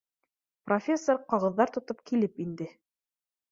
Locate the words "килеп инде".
2.13-2.71